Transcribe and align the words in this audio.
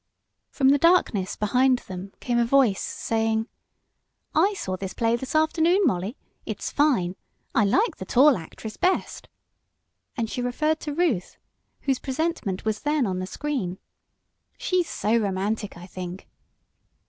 From 0.49 0.69
the 0.69 0.79
darkness 0.79 1.35
behind 1.35 1.77
them 1.85 2.11
came 2.19 2.39
a 2.39 2.43
voice 2.45 2.81
saying: 2.81 3.47
"I 4.33 4.55
saw 4.55 4.75
this 4.75 4.95
play 4.95 5.15
this 5.15 5.35
afternoon, 5.35 5.85
Mollie. 5.85 6.17
It's 6.43 6.71
fine. 6.71 7.15
I 7.53 7.65
like 7.65 7.97
the 7.97 8.05
tall 8.05 8.35
actress 8.35 8.77
best," 8.77 9.27
and 10.17 10.27
she 10.27 10.41
referred 10.41 10.79
to 10.79 10.95
Ruth, 10.95 11.37
whose 11.81 11.99
presentment 11.99 12.65
was 12.65 12.79
then 12.81 13.05
on 13.05 13.19
the 13.19 13.27
screen. 13.27 13.77
"She's 14.57 14.89
so 14.89 15.15
romantic, 15.17 15.77
I 15.77 15.85
think." 15.85 16.27